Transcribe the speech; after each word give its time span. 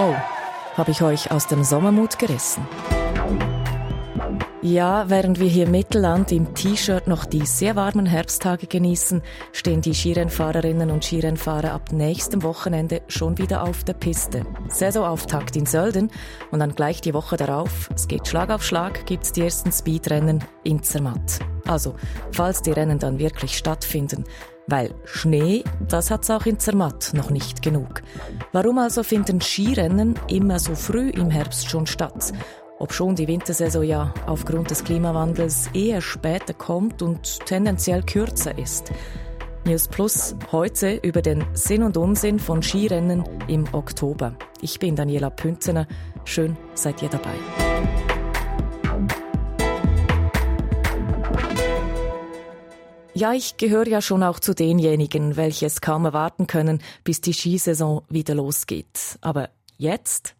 Oh, 0.00 0.14
habe 0.76 0.92
ich 0.92 1.02
euch 1.02 1.32
aus 1.32 1.48
dem 1.48 1.64
Sommermut 1.64 2.20
gerissen? 2.20 2.64
Ja, 4.62 5.10
während 5.10 5.40
wir 5.40 5.48
hier 5.48 5.64
im 5.64 5.72
Mittelland 5.72 6.30
im 6.30 6.54
T-Shirt 6.54 7.08
noch 7.08 7.24
die 7.24 7.44
sehr 7.44 7.74
warmen 7.74 8.06
Herbsttage 8.06 8.68
genießen, 8.68 9.22
stehen 9.50 9.80
die 9.80 9.94
Skirennfahrerinnen 9.94 10.92
und 10.92 11.04
Skirennfahrer 11.04 11.72
ab 11.72 11.90
nächstem 11.90 12.44
Wochenende 12.44 13.02
schon 13.08 13.38
wieder 13.38 13.64
auf 13.64 13.82
der 13.82 13.94
Piste. 13.94 14.46
Saisonauftakt 14.68 15.56
in 15.56 15.66
Sölden 15.66 16.12
und 16.52 16.60
dann 16.60 16.76
gleich 16.76 17.00
die 17.00 17.14
Woche 17.14 17.36
darauf, 17.36 17.90
es 17.92 18.06
geht 18.06 18.28
Schlag 18.28 18.50
auf 18.50 18.62
Schlag, 18.62 19.04
gibt's 19.04 19.32
die 19.32 19.42
ersten 19.42 19.72
Speedrennen 19.72 20.44
in 20.62 20.80
Zermatt. 20.80 21.40
Also, 21.66 21.96
falls 22.30 22.62
die 22.62 22.70
Rennen 22.72 23.00
dann 23.00 23.18
wirklich 23.18 23.58
stattfinden, 23.58 24.24
weil 24.68 24.94
Schnee, 25.04 25.64
das 25.88 26.10
hat's 26.10 26.30
auch 26.30 26.46
in 26.46 26.58
Zermatt 26.58 27.10
noch 27.14 27.30
nicht 27.30 27.62
genug. 27.62 28.02
Warum 28.52 28.78
also 28.78 29.02
finden 29.02 29.40
Skirennen 29.40 30.14
immer 30.28 30.58
so 30.58 30.74
früh 30.74 31.10
im 31.10 31.30
Herbst 31.30 31.68
schon 31.68 31.86
statt? 31.86 32.32
Ob 32.78 32.92
schon 32.92 33.16
die 33.16 33.26
Wintersaison 33.26 33.82
ja 33.82 34.14
aufgrund 34.26 34.70
des 34.70 34.84
Klimawandels 34.84 35.68
eher 35.74 36.00
später 36.00 36.54
kommt 36.54 37.02
und 37.02 37.44
tendenziell 37.46 38.04
kürzer 38.04 38.56
ist. 38.56 38.92
News 39.64 39.88
Plus 39.88 40.36
heute 40.52 40.94
über 41.02 41.20
den 41.20 41.44
Sinn 41.52 41.82
und 41.82 41.96
Unsinn 41.96 42.38
von 42.38 42.62
Skirennen 42.62 43.24
im 43.48 43.64
Oktober. 43.72 44.34
Ich 44.60 44.78
bin 44.78 44.94
Daniela 44.94 45.30
Pünzener. 45.30 45.86
Schön 46.24 46.56
seid 46.74 47.02
ihr 47.02 47.08
dabei. 47.08 47.67
Ja, 53.18 53.32
ich 53.32 53.56
gehöre 53.56 53.88
ja 53.88 54.00
schon 54.00 54.22
auch 54.22 54.38
zu 54.38 54.54
denjenigen, 54.54 55.36
welche 55.36 55.66
es 55.66 55.80
kaum 55.80 56.04
erwarten 56.04 56.46
können, 56.46 56.80
bis 57.02 57.20
die 57.20 57.32
Skisaison 57.32 58.02
wieder 58.08 58.36
losgeht. 58.36 59.18
Aber 59.22 59.50
jetzt? 59.76 60.36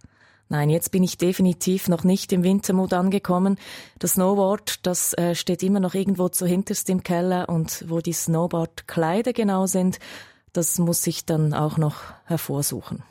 Nein, 0.49 0.71
jetzt 0.71 0.93
bin 0.93 1.03
ich 1.03 1.19
definitiv 1.19 1.89
noch 1.89 2.05
nicht 2.05 2.33
im 2.33 2.45
Wintermut 2.45 2.93
angekommen. 2.93 3.59
Das 3.99 4.13
Snowboard, 4.13 4.87
das 4.87 5.13
äh, 5.15 5.35
steht 5.35 5.65
immer 5.65 5.81
noch 5.81 5.95
irgendwo 5.95 6.29
zuhinterst 6.29 6.89
im 6.89 7.03
Keller 7.03 7.49
und 7.49 7.85
wo 7.89 7.99
die 7.99 8.13
Snowboardkleider 8.13 9.33
genau 9.33 9.67
sind, 9.67 9.99
das 10.53 10.79
muss 10.79 11.05
ich 11.09 11.27
dann 11.27 11.55
auch 11.55 11.79
noch 11.79 11.97
hervorsuchen. 12.27 13.03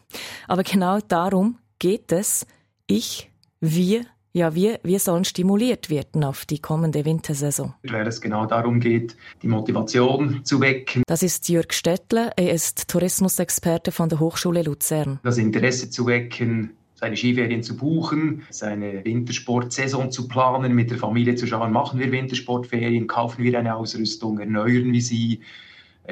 Aber 0.47 0.63
genau 0.63 0.99
darum 1.05 1.57
geht 1.77 2.13
es. 2.13 2.47
Ich, 2.85 3.29
wir, 3.59 4.05
ja, 4.33 4.53
wir, 4.53 4.79
wir 4.83 4.99
sollen 4.99 5.25
stimuliert 5.25 5.89
werden 5.89 6.23
auf 6.23 6.45
die 6.45 6.59
kommende 6.59 7.05
Wintersaison. 7.05 7.73
Weil 7.83 8.07
es 8.07 8.21
genau 8.21 8.45
darum 8.45 8.79
geht, 8.79 9.15
die 9.41 9.47
Motivation 9.47 10.43
zu 10.43 10.61
wecken. 10.61 11.03
Das 11.07 11.23
ist 11.23 11.49
Jörg 11.49 11.73
Stettler, 11.73 12.31
er 12.35 12.53
ist 12.53 12.87
Tourismusexperte 12.87 13.91
von 13.91 14.09
der 14.09 14.19
Hochschule 14.19 14.61
Luzern. 14.61 15.19
Das 15.23 15.37
Interesse 15.37 15.89
zu 15.89 16.05
wecken, 16.05 16.77
seine 16.99 17.15
Skiferien 17.15 17.63
zu 17.63 17.77
buchen, 17.77 18.43
seine 18.49 19.05
Wintersportsaison 19.05 20.11
zu 20.11 20.27
planen, 20.27 20.73
mit 20.73 20.89
der 20.89 20.97
Familie 20.97 21.35
zu 21.35 21.45
schauen, 21.45 21.71
machen 21.71 21.99
wir 21.99 22.11
Wintersportferien, 22.11 23.07
kaufen 23.07 23.43
wir 23.43 23.57
eine 23.57 23.75
Ausrüstung, 23.75 24.39
erneuern 24.39 24.91
wir 24.91 25.01
sie, 25.01 25.41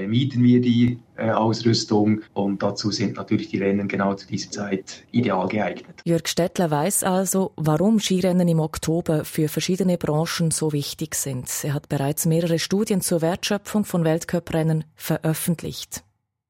mieten 0.02 0.44
wir 0.44 0.62
die 0.62 1.00
äh, 1.18 1.30
Ausrüstung 1.30 2.22
und 2.34 2.62
dazu 2.62 2.92
sind 2.92 3.16
natürlich 3.16 3.50
die 3.50 3.60
Rennen 3.60 3.88
genau 3.88 4.14
zu 4.14 4.28
dieser 4.28 4.52
Zeit 4.52 5.04
ideal 5.12 5.48
geeignet. 5.48 6.02
Jörg 6.04 6.28
Stettler 6.28 6.70
weiß 6.72 7.04
also, 7.04 7.52
warum 7.56 8.00
Skirennen 8.00 8.48
im 8.48 8.60
Oktober 8.60 9.26
für 9.26 9.48
verschiedene 9.48 9.98
Branchen 9.98 10.52
so 10.52 10.74
wichtig 10.74 11.16
sind. 11.16 11.50
Er 11.64 11.74
hat 11.74 11.90
bereits 11.90 12.26
mehrere 12.26 12.60
Studien 12.60 13.02
zur 13.02 13.22
Wertschöpfung 13.22 13.86
von 13.86 14.04
Weltcuprennen 14.04 14.84
veröffentlicht. 14.96 16.04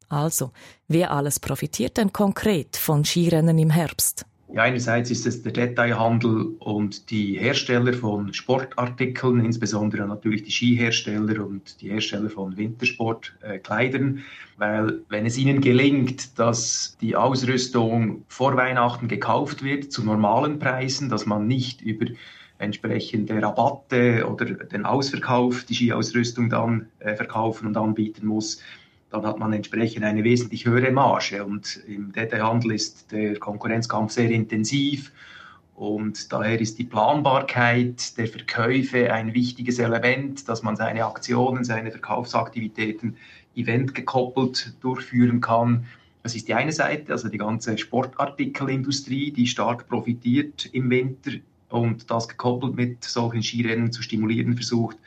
Also, 0.09 0.51
wer 0.87 1.11
alles 1.11 1.39
profitiert 1.39 1.97
denn 1.97 2.13
konkret 2.13 2.77
von 2.77 3.05
Skirennen 3.05 3.57
im 3.57 3.69
Herbst? 3.69 4.25
Ja, 4.53 4.61
einerseits 4.61 5.09
ist 5.09 5.25
es 5.25 5.41
der 5.41 5.51
Detailhandel 5.53 6.55
und 6.59 7.09
die 7.09 7.39
Hersteller 7.39 7.93
von 7.93 8.31
Sportartikeln, 8.31 9.43
insbesondere 9.43 10.07
natürlich 10.07 10.43
die 10.43 10.51
Skihersteller 10.51 11.43
und 11.43 11.81
die 11.81 11.89
Hersteller 11.89 12.29
von 12.29 12.55
Wintersportkleidern, 12.55 14.23
weil 14.57 15.01
wenn 15.09 15.25
es 15.25 15.37
ihnen 15.37 15.61
gelingt, 15.61 16.37
dass 16.37 16.95
die 17.01 17.15
Ausrüstung 17.15 18.23
vor 18.27 18.55
Weihnachten 18.55 19.07
gekauft 19.07 19.63
wird 19.63 19.91
zu 19.91 20.03
normalen 20.03 20.59
Preisen, 20.59 21.09
dass 21.09 21.25
man 21.25 21.47
nicht 21.47 21.81
über 21.81 22.05
entsprechende 22.59 23.41
Rabatte 23.41 24.27
oder 24.29 24.45
den 24.45 24.85
Ausverkauf 24.85 25.63
die 25.63 25.73
Skiausrüstung 25.73 26.49
dann 26.49 26.87
äh, 26.99 27.15
verkaufen 27.15 27.67
und 27.67 27.77
anbieten 27.77 28.27
muss, 28.27 28.61
dann 29.09 29.25
hat 29.25 29.39
man 29.39 29.53
entsprechend 29.53 30.03
eine 30.03 30.23
wesentlich 30.23 30.65
höhere 30.65 30.91
Marge. 30.91 31.45
Und 31.45 31.81
im 31.87 32.11
Detailhandel 32.11 32.73
ist 32.73 33.11
der 33.11 33.37
Konkurrenzkampf 33.39 34.11
sehr 34.11 34.29
intensiv. 34.29 35.11
Und 35.75 36.31
daher 36.31 36.59
ist 36.59 36.79
die 36.79 36.85
Planbarkeit 36.85 38.17
der 38.17 38.27
Verkäufe 38.27 39.11
ein 39.11 39.33
wichtiges 39.33 39.77
Element, 39.79 40.47
dass 40.47 40.63
man 40.63 40.77
seine 40.77 41.05
Aktionen, 41.05 41.65
seine 41.65 41.91
Verkaufsaktivitäten 41.91 43.17
eventgekoppelt 43.55 44.73
durchführen 44.81 45.41
kann. 45.41 45.85
Das 46.23 46.33
ist 46.33 46.47
die 46.47 46.53
eine 46.53 46.71
Seite, 46.71 47.11
also 47.11 47.27
die 47.27 47.37
ganze 47.37 47.77
Sportartikelindustrie, 47.77 49.31
die 49.31 49.47
stark 49.47 49.87
profitiert 49.87 50.65
im 50.71 50.89
Winter 50.89 51.31
und 51.69 52.09
das 52.09 52.27
gekoppelt 52.27 52.75
mit 52.75 53.03
solchen 53.03 53.43
Skirennen 53.43 53.91
zu 53.91 54.01
stimulieren 54.01 54.55
versucht. 54.55 54.97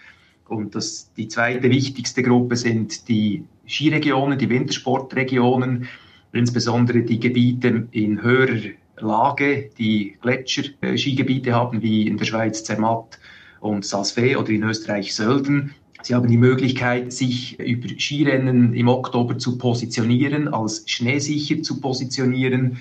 Und 0.49 0.75
das, 0.75 1.13
die 1.17 1.29
zweite 1.29 1.71
wichtigste 1.71 2.23
Gruppe 2.23 2.57
sind 2.57 3.09
die 3.09 3.45
Skiregionen, 3.67 4.39
die 4.39 4.49
Wintersportregionen, 4.49 5.89
insbesondere 6.33 7.03
die 7.03 7.21
Gebiete 7.21 7.87
in 7.91 8.23
höherer 8.23 8.71
Lage, 8.99 9.71
die 9.79 10.17
Gletscher-Skigebiete 10.23 11.53
haben, 11.53 11.83
wie 11.83 12.07
in 12.07 12.17
der 12.17 12.25
Schweiz 12.25 12.65
Zermatt 12.65 13.19
und 13.61 13.85
Salzweh 13.85 14.37
oder 14.37 14.51
in 14.51 14.63
Österreich 14.63 15.15
Sölden. 15.15 15.75
Sie 16.03 16.15
haben 16.15 16.29
die 16.29 16.39
Möglichkeit, 16.39 17.13
sich 17.13 17.59
über 17.59 17.89
Skirennen 17.89 18.73
im 18.73 18.89
Oktober 18.89 19.37
zu 19.37 19.59
positionieren, 19.59 20.49
als 20.49 20.85
schneesicher 20.87 21.63
zu 21.63 21.81
positionieren, 21.81 22.79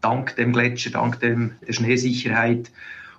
dank 0.00 0.34
dem 0.36 0.52
Gletscher, 0.52 0.90
dank 0.90 1.20
dem, 1.20 1.52
der 1.66 1.74
Schneesicherheit 1.74 2.70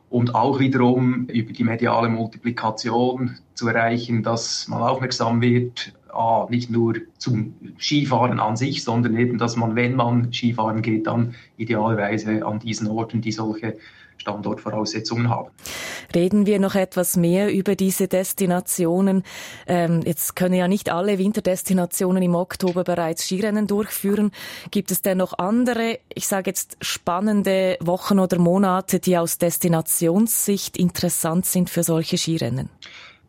und 0.09 0.35
auch 0.35 0.59
wiederum 0.59 1.25
über 1.25 1.51
die 1.51 1.63
mediale 1.63 2.09
Multiplikation 2.09 3.37
zu 3.53 3.67
erreichen, 3.67 4.23
dass 4.23 4.67
man 4.67 4.81
aufmerksam 4.81 5.41
wird 5.41 5.93
A, 6.13 6.47
nicht 6.49 6.69
nur 6.69 6.95
zum 7.17 7.55
Skifahren 7.77 8.39
an 8.39 8.55
sich, 8.55 8.83
sondern 8.83 9.17
eben, 9.17 9.37
dass 9.37 9.57
man, 9.57 9.75
wenn 9.75 9.95
man 9.95 10.31
Skifahren 10.31 10.81
geht, 10.81 11.07
dann 11.07 11.35
idealerweise 11.57 12.45
an 12.45 12.59
diesen 12.59 12.87
Orten, 12.87 13.21
die 13.21 13.33
solche 13.33 13.75
Standortvoraussetzungen 14.17 15.29
haben. 15.29 15.49
Reden 16.13 16.45
wir 16.45 16.59
noch 16.59 16.75
etwas 16.75 17.17
mehr 17.17 17.53
über 17.53 17.75
diese 17.75 18.07
Destinationen. 18.07 19.23
Ähm, 19.67 20.01
jetzt 20.05 20.35
können 20.35 20.55
ja 20.55 20.67
nicht 20.67 20.91
alle 20.91 21.17
Winterdestinationen 21.17 22.23
im 22.23 22.35
Oktober 22.35 22.83
bereits 22.83 23.25
Skirennen 23.25 23.67
durchführen. 23.67 24.31
Gibt 24.71 24.91
es 24.91 25.01
denn 25.01 25.17
noch 25.17 25.37
andere, 25.37 25.99
ich 26.13 26.27
sage 26.27 26.49
jetzt 26.49 26.77
spannende 26.81 27.77
Wochen 27.81 28.19
oder 28.19 28.39
Monate, 28.39 28.99
die 28.99 29.17
aus 29.17 29.37
Destinationssicht 29.37 30.77
interessant 30.77 31.45
sind 31.45 31.69
für 31.69 31.83
solche 31.83 32.17
Skirennen? 32.17 32.69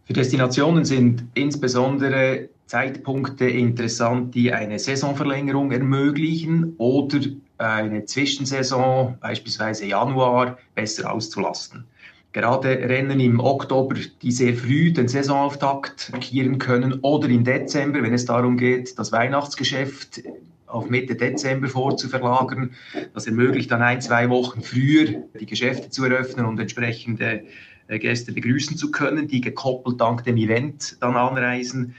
Für 0.04 0.12
Destinationen 0.12 0.84
sind 0.84 1.24
insbesondere 1.34 2.48
Zeitpunkte 2.66 3.46
interessant, 3.46 4.34
die 4.34 4.52
eine 4.52 4.78
Saisonverlängerung 4.78 5.72
ermöglichen 5.72 6.74
oder 6.78 7.18
eine 7.58 8.04
Zwischensaison, 8.04 9.18
beispielsweise 9.20 9.86
Januar, 9.86 10.58
besser 10.74 11.12
auszulasten. 11.12 11.84
Gerade 12.32 12.68
Rennen 12.68 13.18
im 13.18 13.40
Oktober, 13.40 13.96
die 14.20 14.30
sehr 14.30 14.54
früh 14.54 14.92
den 14.92 15.08
Saisonauftakt 15.08 16.10
markieren 16.12 16.58
können 16.58 17.00
oder 17.00 17.28
im 17.28 17.44
Dezember, 17.44 18.02
wenn 18.02 18.12
es 18.12 18.26
darum 18.26 18.58
geht, 18.58 18.98
das 18.98 19.10
Weihnachtsgeschäft 19.10 20.22
auf 20.66 20.90
Mitte 20.90 21.14
Dezember 21.14 21.68
vorzuverlagern. 21.68 22.72
Das 23.14 23.26
ermöglicht 23.26 23.70
dann 23.70 23.80
ein, 23.80 24.02
zwei 24.02 24.28
Wochen 24.28 24.60
früher 24.60 25.22
die 25.40 25.46
Geschäfte 25.46 25.88
zu 25.88 26.04
eröffnen 26.04 26.44
und 26.44 26.60
entsprechende 26.60 27.44
äh, 27.88 27.98
Gäste 27.98 28.32
begrüßen 28.32 28.76
zu 28.76 28.90
können, 28.90 29.28
die 29.28 29.40
gekoppelt 29.40 30.00
dank 30.00 30.24
dem 30.24 30.36
Event 30.36 30.98
dann 31.00 31.16
anreisen. 31.16 31.94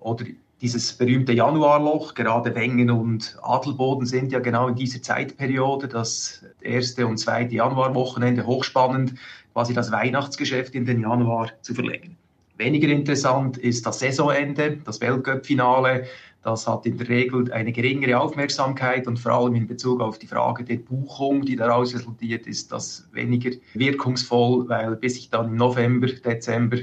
Oder 0.00 0.24
dieses 0.60 0.92
berühmte 0.92 1.32
Januarloch, 1.32 2.14
gerade 2.14 2.54
Wengen 2.54 2.90
und 2.90 3.38
Adelboden 3.42 4.06
sind 4.06 4.32
ja 4.32 4.40
genau 4.40 4.68
in 4.68 4.74
dieser 4.74 5.00
Zeitperiode, 5.00 5.86
das 5.86 6.44
erste 6.60 7.06
und 7.06 7.18
zweite 7.18 7.54
Januarwochenende 7.54 8.44
hochspannend, 8.44 9.14
quasi 9.52 9.72
das 9.72 9.92
Weihnachtsgeschäft 9.92 10.74
in 10.74 10.84
den 10.84 11.00
Januar 11.00 11.50
zu 11.62 11.74
verlegen. 11.74 12.16
Weniger 12.56 12.88
interessant 12.88 13.56
ist 13.56 13.86
das 13.86 14.00
Saisonende, 14.00 14.78
das 14.84 15.00
Weltcup-Finale. 15.00 16.06
Das 16.42 16.66
hat 16.66 16.86
in 16.86 16.98
der 16.98 17.08
Regel 17.08 17.52
eine 17.52 17.70
geringere 17.70 18.18
Aufmerksamkeit 18.18 19.06
und 19.06 19.18
vor 19.18 19.32
allem 19.32 19.54
in 19.54 19.66
Bezug 19.68 20.00
auf 20.00 20.18
die 20.18 20.26
Frage 20.26 20.64
der 20.64 20.76
Buchung, 20.76 21.44
die 21.44 21.54
daraus 21.54 21.94
resultiert, 21.94 22.48
ist 22.48 22.72
das 22.72 23.08
weniger 23.12 23.50
wirkungsvoll, 23.74 24.68
weil 24.68 24.96
bis 24.96 25.18
ich 25.18 25.30
dann 25.30 25.48
im 25.48 25.56
November, 25.56 26.08
Dezember 26.08 26.78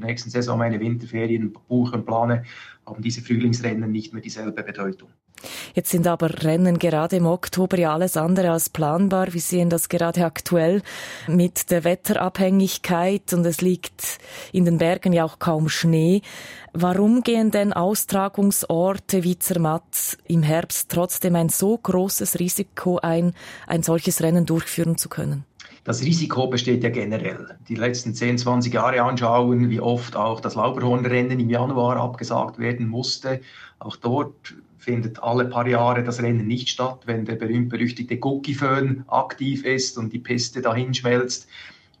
der 0.00 0.08
nächsten 0.08 0.30
Saison 0.30 0.58
meine 0.58 0.80
Winterferien 0.80 1.52
buche 1.68 1.96
und 1.96 2.06
plane, 2.06 2.44
haben 2.86 3.02
diese 3.02 3.22
Frühlingsrennen 3.22 3.90
nicht 3.90 4.12
mehr 4.12 4.22
dieselbe 4.22 4.62
Bedeutung. 4.62 5.08
Jetzt 5.74 5.90
sind 5.90 6.06
aber 6.06 6.42
Rennen 6.44 6.78
gerade 6.78 7.16
im 7.16 7.26
Oktober 7.26 7.78
ja 7.78 7.92
alles 7.92 8.16
andere 8.16 8.50
als 8.50 8.68
planbar. 8.68 9.32
Wir 9.32 9.40
sehen 9.40 9.68
das 9.68 9.88
gerade 9.88 10.24
aktuell 10.24 10.82
mit 11.26 11.70
der 11.70 11.84
Wetterabhängigkeit 11.84 13.32
und 13.32 13.44
es 13.44 13.60
liegt 13.60 14.18
in 14.52 14.64
den 14.64 14.78
Bergen 14.78 15.12
ja 15.12 15.24
auch 15.24 15.38
kaum 15.38 15.68
Schnee. 15.68 16.22
Warum 16.72 17.22
gehen 17.22 17.50
denn 17.50 17.72
Austragungsorte 17.72 19.22
wie 19.22 19.38
Zermatt 19.38 20.18
im 20.26 20.42
Herbst 20.42 20.90
trotzdem 20.90 21.36
ein 21.36 21.48
so 21.48 21.76
großes 21.76 22.38
Risiko 22.38 22.98
ein, 22.98 23.34
ein 23.66 23.82
solches 23.82 24.22
Rennen 24.22 24.46
durchführen 24.46 24.96
zu 24.96 25.08
können? 25.08 25.44
Das 25.84 26.02
Risiko 26.02 26.46
besteht 26.46 26.82
ja 26.82 26.88
generell. 26.88 27.58
Die 27.68 27.74
letzten 27.74 28.14
10, 28.14 28.38
20 28.38 28.72
Jahre 28.72 29.02
anschauen, 29.02 29.68
wie 29.68 29.80
oft 29.80 30.16
auch 30.16 30.40
das 30.40 30.54
Lauberhornrennen 30.54 31.38
im 31.38 31.50
Januar 31.50 31.96
abgesagt 31.96 32.58
werden 32.58 32.88
musste. 32.88 33.40
Auch 33.78 33.96
dort 33.96 34.54
findet 34.78 35.22
alle 35.22 35.44
paar 35.44 35.66
Jahre 35.66 36.02
das 36.02 36.22
Rennen 36.22 36.46
nicht 36.46 36.70
statt, 36.70 37.00
wenn 37.04 37.26
der 37.26 37.36
berühmt-berüchtigte 37.36 38.16
Guckiföhn 38.16 39.04
aktiv 39.08 39.64
ist 39.64 39.98
und 39.98 40.12
die 40.12 40.18
Piste 40.18 40.62
dahin 40.62 40.94
schmelzt 40.94 41.48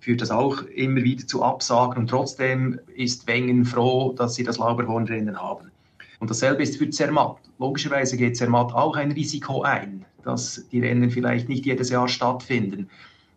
führt 0.04 0.20
das 0.20 0.30
auch 0.30 0.60
immer 0.64 1.02
wieder 1.02 1.26
zu 1.26 1.42
Absagen 1.42 2.02
und 2.02 2.10
trotzdem 2.10 2.78
ist 2.94 3.26
Wengen 3.26 3.64
froh, 3.64 4.12
dass 4.12 4.34
sie 4.34 4.44
das 4.44 4.58
Lauberhornrennen 4.58 5.40
haben. 5.40 5.70
Und 6.20 6.28
dasselbe 6.28 6.62
ist 6.62 6.76
für 6.76 6.90
Zermatt. 6.90 7.38
Logischerweise 7.58 8.18
geht 8.18 8.36
Zermatt 8.36 8.74
auch 8.74 8.96
ein 8.96 9.12
Risiko 9.12 9.62
ein, 9.62 10.04
dass 10.22 10.68
die 10.70 10.80
Rennen 10.80 11.10
vielleicht 11.10 11.48
nicht 11.48 11.64
jedes 11.64 11.88
Jahr 11.88 12.06
stattfinden. 12.06 12.90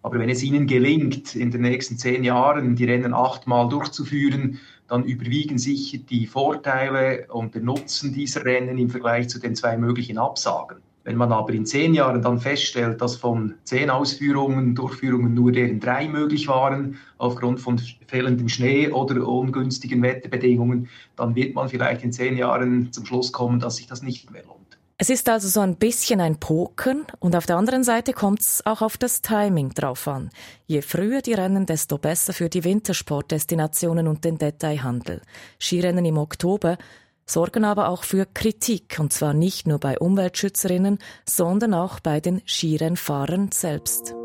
Aber 0.07 0.19
wenn 0.19 0.29
es 0.29 0.41
ihnen 0.41 0.67
gelingt, 0.67 1.35
in 1.35 1.51
den 1.51 1.63
nächsten 1.63 1.97
zehn 1.97 2.23
Jahren 2.23 2.77
die 2.77 2.85
Rennen 2.85 3.13
achtmal 3.13 3.67
durchzuführen, 3.67 4.57
dann 4.87 5.03
überwiegen 5.03 5.57
sicher 5.57 5.97
die 5.97 6.27
Vorteile 6.27 7.27
und 7.27 7.55
der 7.55 7.61
Nutzen 7.61 8.13
dieser 8.13 8.45
Rennen 8.45 8.77
im 8.77 8.89
Vergleich 8.89 9.27
zu 9.27 9.37
den 9.37 9.53
zwei 9.53 9.75
möglichen 9.75 10.17
Absagen. 10.17 10.77
Wenn 11.03 11.17
man 11.17 11.33
aber 11.33 11.51
in 11.51 11.65
zehn 11.65 11.93
Jahren 11.93 12.21
dann 12.21 12.39
feststellt, 12.39 13.01
dass 13.01 13.17
von 13.17 13.55
zehn 13.65 13.89
Ausführungen, 13.89 14.75
Durchführungen 14.75 15.33
nur 15.33 15.51
deren 15.51 15.81
drei 15.81 16.07
möglich 16.07 16.47
waren, 16.47 16.95
aufgrund 17.17 17.59
von 17.59 17.77
fehlendem 18.07 18.47
Schnee 18.47 18.89
oder 18.89 19.27
ungünstigen 19.27 20.01
Wetterbedingungen, 20.01 20.87
dann 21.17 21.35
wird 21.35 21.53
man 21.53 21.67
vielleicht 21.67 22.05
in 22.05 22.13
zehn 22.13 22.37
Jahren 22.37 22.93
zum 22.93 23.05
Schluss 23.05 23.33
kommen, 23.33 23.59
dass 23.59 23.75
sich 23.75 23.87
das 23.87 24.03
nicht 24.03 24.31
mehr 24.31 24.45
lohnt. 24.45 24.56
Es 24.99 25.11
ist 25.11 25.29
also 25.29 25.47
so 25.47 25.59
ein 25.59 25.75
bisschen 25.75 26.19
ein 26.19 26.39
Pokern 26.39 27.05
und 27.19 27.35
auf 27.35 27.45
der 27.45 27.57
anderen 27.57 27.83
Seite 27.83 28.13
kommt 28.13 28.41
es 28.41 28.65
auch 28.65 28.81
auf 28.81 28.97
das 28.97 29.21
Timing 29.21 29.69
drauf 29.69 30.07
an. 30.07 30.31
Je 30.65 30.81
früher 30.81 31.21
die 31.21 31.33
Rennen, 31.33 31.67
desto 31.67 31.99
besser 31.99 32.33
für 32.33 32.49
die 32.49 32.63
Wintersportdestinationen 32.63 34.07
und 34.07 34.25
den 34.25 34.39
Detailhandel. 34.39 35.21
Skirennen 35.59 36.03
im 36.03 36.17
Oktober 36.17 36.79
sorgen 37.27 37.63
aber 37.63 37.89
auch 37.89 38.03
für 38.03 38.25
Kritik 38.25 38.97
und 38.99 39.13
zwar 39.13 39.35
nicht 39.35 39.67
nur 39.67 39.79
bei 39.79 39.99
Umweltschützerinnen, 39.99 40.97
sondern 41.25 41.75
auch 41.75 41.99
bei 41.99 42.19
den 42.19 42.41
Skirennfahrern 42.47 43.51
selbst. 43.51 44.15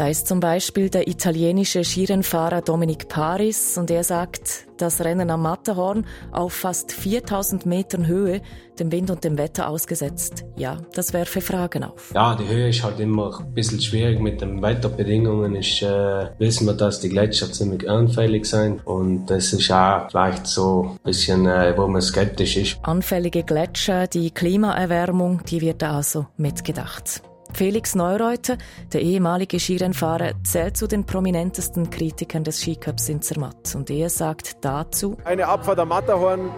Da 0.00 0.08
ist 0.08 0.26
zum 0.26 0.40
Beispiel 0.40 0.88
der 0.88 1.08
italienische 1.08 1.84
Skirennfahrer 1.84 2.62
Dominic 2.62 3.08
Paris 3.08 3.76
und 3.76 3.90
er 3.90 4.02
sagt, 4.02 4.66
das 4.78 5.04
Rennen 5.04 5.28
am 5.28 5.42
Matterhorn 5.42 6.06
auf 6.32 6.54
fast 6.54 6.90
4000 6.90 7.66
Metern 7.66 8.06
Höhe 8.06 8.40
dem 8.78 8.90
Wind 8.92 9.10
und 9.10 9.24
dem 9.24 9.36
Wetter 9.36 9.68
ausgesetzt. 9.68 10.46
Ja, 10.56 10.78
das 10.94 11.12
werfe 11.12 11.42
Fragen 11.42 11.84
auf. 11.84 12.12
Ja, 12.14 12.34
die 12.34 12.48
Höhe 12.48 12.70
ist 12.70 12.82
halt 12.82 12.98
immer 12.98 13.40
ein 13.40 13.52
bisschen 13.52 13.78
schwierig 13.78 14.20
mit 14.20 14.40
den 14.40 14.62
Wetterbedingungen. 14.62 15.54
Ist, 15.54 15.82
äh, 15.82 16.30
wissen 16.38 16.66
wir, 16.66 16.72
dass 16.72 17.00
die 17.00 17.10
Gletscher 17.10 17.52
ziemlich 17.52 17.86
anfällig 17.86 18.46
sind 18.46 18.86
und 18.86 19.26
das 19.26 19.52
ist 19.52 19.70
auch 19.70 20.08
vielleicht 20.10 20.46
so 20.46 20.92
ein 20.92 20.98
bisschen, 21.04 21.46
äh, 21.46 21.74
wo 21.76 21.86
man 21.88 22.00
skeptisch 22.00 22.56
ist. 22.56 22.78
Anfällige 22.84 23.42
Gletscher, 23.42 24.06
die 24.06 24.30
Klimaerwärmung, 24.30 25.42
die 25.44 25.60
wird 25.60 25.82
also 25.82 26.26
mitgedacht. 26.38 27.22
Felix 27.54 27.94
Neureuter, 27.94 28.56
der 28.92 29.02
ehemalige 29.02 29.58
Skirennfahrer, 29.58 30.32
zählt 30.44 30.76
zu 30.76 30.86
den 30.86 31.04
prominentesten 31.04 31.90
Kritikern 31.90 32.44
des 32.44 32.60
Skicups 32.60 33.08
in 33.08 33.22
Zermatt. 33.22 33.74
Und 33.74 33.90
er 33.90 34.10
sagt 34.10 34.64
dazu: 34.64 35.16
Eine 35.24 35.46
Abfahrt 35.46 35.78
am 35.78 35.88
Matterhorn 35.88 36.50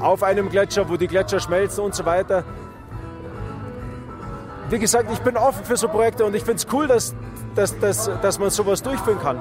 auf 0.00 0.22
einem 0.22 0.48
Gletscher, 0.48 0.88
wo 0.88 0.96
die 0.96 1.06
Gletscher 1.06 1.40
schmelzen 1.40 1.84
und 1.84 1.94
so 1.94 2.04
weiter. 2.04 2.44
Wie 4.70 4.78
gesagt, 4.78 5.10
ich 5.12 5.20
bin 5.20 5.36
offen 5.36 5.64
für 5.64 5.76
so 5.76 5.88
Projekte 5.88 6.24
und 6.24 6.34
ich 6.34 6.42
finde 6.42 6.58
es 6.58 6.66
cool, 6.72 6.86
dass, 6.86 7.14
dass, 7.54 7.78
dass, 7.78 8.10
dass 8.20 8.38
man 8.38 8.50
sowas 8.50 8.82
durchführen 8.82 9.18
kann. 9.18 9.38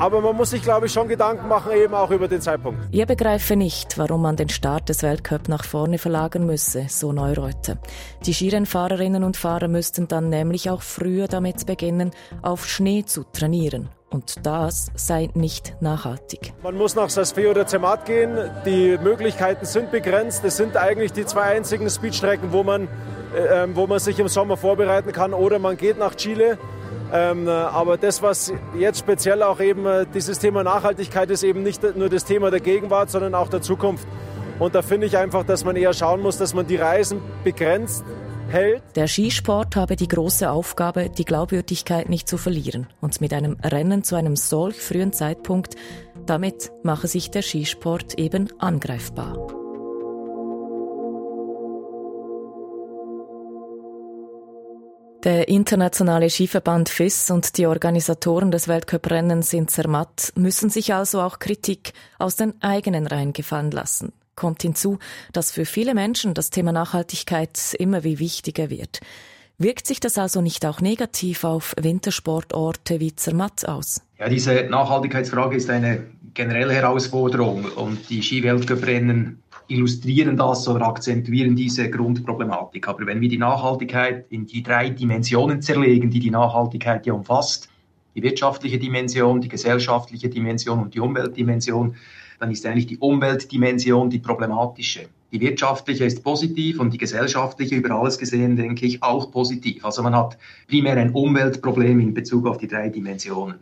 Aber 0.00 0.22
man 0.22 0.34
muss 0.34 0.48
sich, 0.48 0.62
glaube 0.62 0.86
ich, 0.86 0.92
schon 0.94 1.08
Gedanken 1.08 1.46
machen, 1.46 1.72
eben 1.72 1.92
auch 1.92 2.10
über 2.10 2.26
den 2.26 2.40
Zeitpunkt. 2.40 2.80
Ihr 2.90 3.04
begreife 3.04 3.54
nicht, 3.54 3.98
warum 3.98 4.22
man 4.22 4.34
den 4.34 4.48
Start 4.48 4.88
des 4.88 5.02
Weltcup 5.02 5.46
nach 5.48 5.62
vorne 5.62 5.98
verlagern 5.98 6.46
müsse, 6.46 6.86
so 6.88 7.12
Neureuter. 7.12 7.76
Die 8.24 8.32
Skirennfahrerinnen 8.32 9.22
und 9.24 9.36
Fahrer 9.36 9.68
müssten 9.68 10.08
dann 10.08 10.30
nämlich 10.30 10.70
auch 10.70 10.80
früher 10.80 11.28
damit 11.28 11.66
beginnen, 11.66 12.12
auf 12.40 12.66
Schnee 12.66 13.04
zu 13.04 13.24
trainieren. 13.24 13.90
Und 14.08 14.46
das 14.46 14.90
sei 14.94 15.28
nicht 15.34 15.76
nachhaltig. 15.82 16.54
Man 16.62 16.78
muss 16.78 16.94
nach 16.94 17.10
Sasfee 17.10 17.48
oder 17.48 17.66
Zermatt 17.66 18.06
gehen. 18.06 18.38
Die 18.64 18.96
Möglichkeiten 19.02 19.66
sind 19.66 19.90
begrenzt. 19.90 20.42
Es 20.46 20.56
sind 20.56 20.78
eigentlich 20.78 21.12
die 21.12 21.26
zwei 21.26 21.56
einzigen 21.56 21.90
Speedstrecken, 21.90 22.52
wo 22.52 22.64
man, 22.64 22.88
äh, 23.36 23.64
ähm, 23.64 23.76
wo 23.76 23.86
man 23.86 23.98
sich 23.98 24.18
im 24.18 24.28
Sommer 24.28 24.56
vorbereiten 24.56 25.12
kann. 25.12 25.34
Oder 25.34 25.58
man 25.58 25.76
geht 25.76 25.98
nach 25.98 26.14
Chile. 26.14 26.56
Ähm, 27.12 27.48
aber 27.48 27.96
das, 27.96 28.22
was 28.22 28.52
jetzt 28.78 29.00
speziell 29.00 29.42
auch 29.42 29.60
eben 29.60 29.86
äh, 29.86 30.06
dieses 30.12 30.38
Thema 30.38 30.62
Nachhaltigkeit 30.62 31.30
ist, 31.30 31.42
eben 31.42 31.62
nicht 31.62 31.96
nur 31.96 32.08
das 32.08 32.24
Thema 32.24 32.50
der 32.50 32.60
Gegenwart, 32.60 33.10
sondern 33.10 33.34
auch 33.34 33.48
der 33.48 33.62
Zukunft. 33.62 34.06
Und 34.58 34.74
da 34.74 34.82
finde 34.82 35.06
ich 35.06 35.16
einfach, 35.16 35.44
dass 35.44 35.64
man 35.64 35.74
eher 35.76 35.94
schauen 35.94 36.20
muss, 36.20 36.36
dass 36.36 36.54
man 36.54 36.66
die 36.66 36.76
Reisen 36.76 37.20
begrenzt 37.44 38.04
hält. 38.50 38.82
Der 38.94 39.08
Skisport 39.08 39.76
habe 39.76 39.96
die 39.96 40.08
große 40.08 40.50
Aufgabe, 40.50 41.08
die 41.08 41.24
Glaubwürdigkeit 41.24 42.08
nicht 42.08 42.28
zu 42.28 42.36
verlieren. 42.36 42.86
Und 43.00 43.20
mit 43.20 43.32
einem 43.32 43.56
Rennen 43.64 44.04
zu 44.04 44.16
einem 44.16 44.36
solch 44.36 44.76
frühen 44.76 45.12
Zeitpunkt, 45.12 45.76
damit 46.26 46.70
mache 46.82 47.08
sich 47.08 47.30
der 47.30 47.42
Skisport 47.42 48.18
eben 48.18 48.50
angreifbar. 48.58 49.59
Der 55.24 55.48
internationale 55.48 56.30
Skiverband 56.30 56.88
FIS 56.88 57.30
und 57.30 57.58
die 57.58 57.66
Organisatoren 57.66 58.50
des 58.50 58.68
Weltcuprennens 58.68 59.52
in 59.52 59.68
Zermatt 59.68 60.32
müssen 60.34 60.70
sich 60.70 60.94
also 60.94 61.20
auch 61.20 61.38
Kritik 61.38 61.92
aus 62.18 62.36
den 62.36 62.54
eigenen 62.62 63.06
Reihen 63.06 63.34
gefallen 63.34 63.70
lassen. 63.70 64.14
Kommt 64.34 64.62
hinzu, 64.62 64.98
dass 65.34 65.52
für 65.52 65.66
viele 65.66 65.92
Menschen 65.92 66.32
das 66.32 66.48
Thema 66.48 66.72
Nachhaltigkeit 66.72 67.76
immer 67.78 68.02
wie 68.02 68.18
wichtiger 68.18 68.70
wird. 68.70 69.00
Wirkt 69.58 69.86
sich 69.86 70.00
das 70.00 70.16
also 70.16 70.40
nicht 70.40 70.64
auch 70.64 70.80
negativ 70.80 71.44
auf 71.44 71.74
Wintersportorte 71.78 72.98
wie 72.98 73.14
Zermatt 73.14 73.68
aus? 73.68 74.00
Ja, 74.18 74.30
diese 74.30 74.64
Nachhaltigkeitsfrage 74.70 75.56
ist 75.56 75.68
eine 75.68 76.06
generelle 76.32 76.72
Herausforderung 76.72 77.66
und 77.66 78.08
die 78.08 78.22
Skiweltcuprennen 78.22 79.42
illustrieren 79.70 80.36
das 80.36 80.66
oder 80.68 80.86
akzentuieren 80.86 81.56
diese 81.56 81.90
Grundproblematik. 81.90 82.88
Aber 82.88 83.06
wenn 83.06 83.20
wir 83.20 83.28
die 83.28 83.38
Nachhaltigkeit 83.38 84.26
in 84.30 84.46
die 84.46 84.62
drei 84.62 84.90
Dimensionen 84.90 85.62
zerlegen, 85.62 86.10
die 86.10 86.20
die 86.20 86.30
Nachhaltigkeit 86.30 87.06
ja 87.06 87.12
umfasst, 87.12 87.68
die 88.14 88.22
wirtschaftliche 88.22 88.78
Dimension, 88.78 89.40
die 89.40 89.48
gesellschaftliche 89.48 90.28
Dimension 90.28 90.80
und 90.80 90.94
die 90.94 91.00
Umweltdimension, 91.00 91.94
dann 92.40 92.50
ist 92.50 92.66
eigentlich 92.66 92.86
die 92.86 92.98
Umweltdimension 92.98 94.10
die 94.10 94.18
problematische. 94.18 95.08
Die 95.32 95.40
wirtschaftliche 95.40 96.04
ist 96.04 96.24
positiv 96.24 96.80
und 96.80 96.92
die 96.92 96.98
gesellschaftliche 96.98 97.76
über 97.76 97.94
alles 97.94 98.18
gesehen, 98.18 98.56
denke 98.56 98.86
ich, 98.86 99.02
auch 99.02 99.30
positiv. 99.30 99.84
Also 99.84 100.02
man 100.02 100.16
hat 100.16 100.36
primär 100.66 100.96
ein 100.96 101.12
Umweltproblem 101.12 102.00
in 102.00 102.14
Bezug 102.14 102.46
auf 102.46 102.58
die 102.58 102.66
drei 102.66 102.88
Dimensionen. 102.88 103.60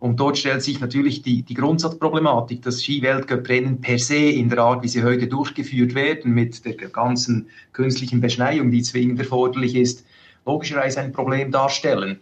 Und 0.00 0.20
dort 0.20 0.36
stellt 0.36 0.62
sich 0.62 0.80
natürlich 0.80 1.22
die, 1.22 1.42
die 1.42 1.54
Grundsatzproblematik, 1.54 2.62
dass 2.62 2.82
Skiweltcuprennen 2.82 3.80
per 3.80 3.98
se 3.98 4.16
in 4.16 4.48
der 4.48 4.58
Art, 4.58 4.82
wie 4.82 4.88
sie 4.88 5.02
heute 5.02 5.28
durchgeführt 5.28 5.94
werden, 5.94 6.34
mit 6.34 6.64
der 6.64 6.74
ganzen 6.74 7.48
künstlichen 7.72 8.20
Beschneiung, 8.20 8.70
die 8.70 8.82
zwingend 8.82 9.18
erforderlich 9.18 9.74
ist, 9.74 10.04
logischerweise 10.44 11.00
ein 11.00 11.12
Problem 11.12 11.50
darstellen. 11.50 12.18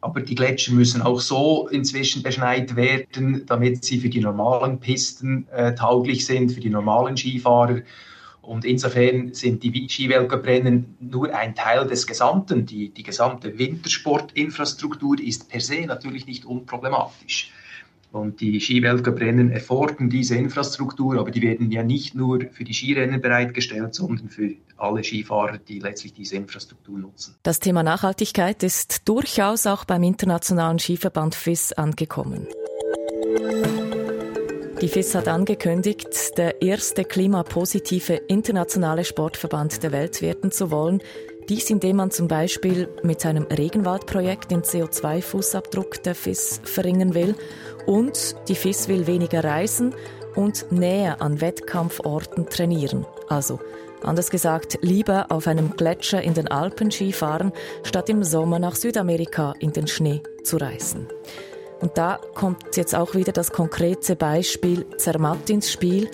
Aber 0.00 0.20
die 0.20 0.34
Gletscher 0.34 0.72
müssen 0.72 1.02
auch 1.02 1.20
so 1.20 1.68
inzwischen 1.68 2.22
beschneit 2.22 2.76
werden, 2.76 3.44
damit 3.46 3.84
sie 3.84 3.98
für 3.98 4.08
die 4.08 4.20
normalen 4.20 4.78
Pisten 4.78 5.48
äh, 5.50 5.74
tauglich 5.74 6.24
sind, 6.24 6.52
für 6.52 6.60
die 6.60 6.70
normalen 6.70 7.16
Skifahrer. 7.16 7.80
Und 8.48 8.64
insofern 8.64 9.34
sind 9.34 9.62
die 9.62 9.88
Skiweltcuprennen 9.90 10.96
nur 11.00 11.34
ein 11.34 11.54
Teil 11.54 11.86
des 11.86 12.06
Gesamten. 12.06 12.64
Die, 12.64 12.88
die 12.88 13.02
gesamte 13.02 13.58
Wintersportinfrastruktur 13.58 15.20
ist 15.20 15.50
per 15.50 15.60
se 15.60 15.82
natürlich 15.84 16.26
nicht 16.26 16.46
unproblematisch. 16.46 17.52
Und 18.10 18.40
die 18.40 18.58
Skiweltcuprennen 18.58 19.50
erfordern 19.50 20.08
diese 20.08 20.36
Infrastruktur, 20.36 21.18
aber 21.18 21.30
die 21.30 21.42
werden 21.42 21.70
ja 21.70 21.82
nicht 21.82 22.14
nur 22.14 22.40
für 22.50 22.64
die 22.64 22.72
Skirennen 22.72 23.20
bereitgestellt, 23.20 23.94
sondern 23.94 24.30
für 24.30 24.54
alle 24.78 25.04
Skifahrer, 25.04 25.58
die 25.58 25.80
letztlich 25.80 26.14
diese 26.14 26.36
Infrastruktur 26.36 26.98
nutzen. 26.98 27.34
Das 27.42 27.60
Thema 27.60 27.82
Nachhaltigkeit 27.82 28.62
ist 28.62 29.06
durchaus 29.06 29.66
auch 29.66 29.84
beim 29.84 30.02
Internationalen 30.02 30.78
Skiverband 30.78 31.34
FIS 31.34 31.74
angekommen. 31.74 32.46
Die 34.80 34.86
FIS 34.88 35.16
hat 35.16 35.26
angekündigt, 35.26 36.38
der 36.38 36.62
erste 36.62 37.04
klimapositive 37.04 38.14
internationale 38.28 39.04
Sportverband 39.04 39.82
der 39.82 39.90
Welt 39.90 40.22
werden 40.22 40.52
zu 40.52 40.70
wollen. 40.70 41.02
Dies, 41.48 41.68
indem 41.68 41.96
man 41.96 42.12
zum 42.12 42.28
Beispiel 42.28 42.88
mit 43.02 43.20
seinem 43.20 43.44
Regenwaldprojekt 43.44 44.52
den 44.52 44.62
CO2-Fußabdruck 44.62 46.02
der 46.02 46.14
FIS 46.14 46.60
verringern 46.62 47.14
will. 47.14 47.34
Und 47.86 48.36
die 48.46 48.54
FIS 48.54 48.86
will 48.86 49.08
weniger 49.08 49.42
reisen 49.42 49.96
und 50.36 50.70
näher 50.70 51.20
an 51.20 51.40
Wettkampforten 51.40 52.48
trainieren. 52.48 53.04
Also 53.28 53.58
Anders 54.02 54.30
gesagt, 54.30 54.78
lieber 54.80 55.26
auf 55.30 55.48
einem 55.48 55.72
Gletscher 55.72 56.22
in 56.22 56.32
den 56.32 56.46
Alpen 56.46 56.92
Skifahren, 56.92 57.52
statt 57.82 58.08
im 58.08 58.22
Sommer 58.22 58.60
nach 58.60 58.76
Südamerika 58.76 59.54
in 59.58 59.72
den 59.72 59.88
Schnee 59.88 60.22
zu 60.44 60.56
reisen. 60.56 61.08
Und 61.80 61.96
da 61.96 62.18
kommt 62.34 62.76
jetzt 62.76 62.94
auch 62.94 63.14
wieder 63.14 63.32
das 63.32 63.52
konkrete 63.52 64.16
Beispiel 64.16 64.86
Zermatt 64.96 65.48
ins 65.48 65.70
Spiel. 65.70 66.10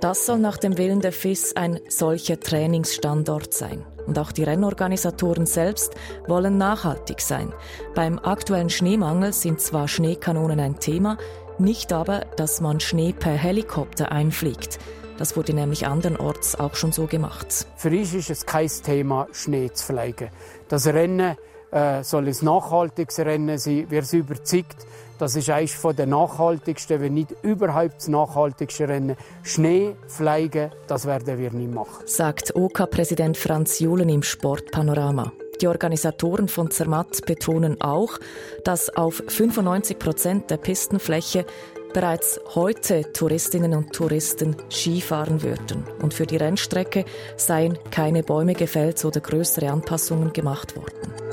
Das 0.00 0.26
soll 0.26 0.38
nach 0.38 0.58
dem 0.58 0.78
Willen 0.78 1.00
der 1.00 1.12
FIS 1.12 1.56
ein 1.56 1.80
solcher 1.88 2.38
Trainingsstandort 2.38 3.52
sein. 3.52 3.84
Und 4.06 4.18
auch 4.18 4.32
die 4.32 4.44
Rennorganisatoren 4.44 5.44
selbst 5.44 5.94
wollen 6.28 6.56
nachhaltig 6.56 7.20
sein. 7.20 7.52
Beim 7.94 8.18
aktuellen 8.18 8.70
Schneemangel 8.70 9.32
sind 9.32 9.60
zwar 9.60 9.88
Schneekanonen 9.88 10.60
ein 10.60 10.78
Thema, 10.78 11.18
nicht 11.58 11.92
aber, 11.92 12.20
dass 12.36 12.60
man 12.60 12.78
Schnee 12.78 13.12
per 13.12 13.32
Helikopter 13.32 14.12
einfliegt. 14.12 14.78
Das 15.18 15.36
wurde 15.36 15.52
nämlich 15.52 15.86
andernorts 15.86 16.58
auch 16.60 16.76
schon 16.76 16.92
so 16.92 17.06
gemacht. 17.06 17.66
Für 17.76 17.90
uns 17.90 18.14
ist 18.14 18.30
es 18.30 18.46
kein 18.46 18.68
Thema, 18.68 19.26
Schnee 19.32 19.70
zu 19.72 19.92
pflegen. 19.92 20.30
Das 20.68 20.86
Rennen 20.86 21.36
äh, 21.72 22.04
soll 22.04 22.28
ein 22.28 22.36
nachhaltiges 22.40 23.18
Rennen 23.18 23.58
sein. 23.58 23.86
Wir 23.90 24.04
sind 24.04 24.20
überzeugt, 24.20 24.86
das 25.18 25.36
ist 25.36 25.50
eines 25.50 25.80
der 25.82 26.06
nachhaltigsten, 26.06 27.00
wenn 27.00 27.14
nicht 27.14 27.34
überhaupt 27.42 27.96
das 27.98 28.08
nachhaltigste 28.08 28.88
Rennen. 28.88 29.16
Schnee 29.42 29.96
pflegen, 30.06 30.70
das 30.86 31.06
werden 31.06 31.38
wir 31.38 31.50
nicht 31.50 31.72
machen. 31.72 32.04
Sagt 32.06 32.54
OK-Präsident 32.54 33.36
Franz 33.36 33.80
Julen 33.80 34.08
im 34.08 34.22
Sportpanorama. 34.22 35.32
Die 35.60 35.66
Organisatoren 35.66 36.46
von 36.46 36.70
Zermatt 36.70 37.26
betonen 37.26 37.80
auch, 37.80 38.18
dass 38.64 38.90
auf 38.90 39.22
95 39.26 39.98
Prozent 39.98 40.50
der 40.50 40.56
Pistenfläche 40.56 41.44
bereits 41.92 42.38
heute 42.54 43.12
Touristinnen 43.12 43.74
und 43.74 43.92
Touristen 43.92 44.56
Skifahren 44.70 45.42
würden. 45.42 45.84
Und 46.00 46.14
für 46.14 46.26
die 46.26 46.36
Rennstrecke 46.36 47.04
seien 47.36 47.78
keine 47.90 48.22
Bäume 48.22 48.54
gefällt 48.54 49.04
oder 49.04 49.20
größere 49.20 49.70
Anpassungen 49.70 50.32
gemacht 50.32 50.76
worden. 50.76 51.27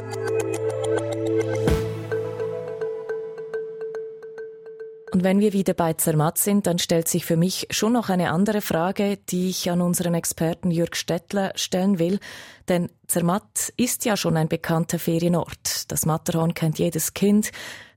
Und 5.12 5.24
wenn 5.24 5.39
wir 5.39 5.53
wieder 5.53 5.74
bei 5.74 5.93
Zermatt 5.93 6.38
sind, 6.38 6.67
dann 6.67 6.79
stellt 6.79 7.07
sich 7.07 7.25
für 7.25 7.38
mich 7.38 7.67
schon 7.69 7.93
noch 7.93 8.09
eine 8.09 8.31
andere 8.31 8.62
Frage, 8.62 9.17
die 9.29 9.50
ich 9.50 9.69
an 9.69 9.81
unseren 9.81 10.13
Experten 10.13 10.71
Jürg 10.71 10.95
Stettler 10.95 11.51
stellen 11.55 12.00
will. 12.00 12.19
Denn 12.67 12.89
Zermatt 13.07 13.71
ist 13.77 14.05
ja 14.05 14.17
schon 14.17 14.35
ein 14.35 14.47
bekannter 14.47 15.00
Ferienort. 15.00 15.91
Das 15.91 16.05
Matterhorn 16.05 16.53
kennt 16.53 16.79
jedes 16.79 17.13
Kind. 17.13 17.51